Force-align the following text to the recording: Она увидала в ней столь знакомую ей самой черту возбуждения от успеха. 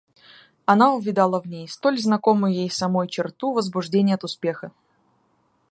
Она 0.65 0.95
увидала 0.95 1.39
в 1.39 1.45
ней 1.45 1.67
столь 1.67 1.99
знакомую 1.99 2.51
ей 2.53 2.71
самой 2.71 3.07
черту 3.07 3.53
возбуждения 3.53 4.15
от 4.15 4.23
успеха. 4.23 4.71